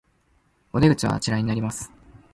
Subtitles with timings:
[0.73, 1.91] お出口はあちらになります